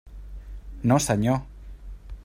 [0.83, 1.39] No, senyor.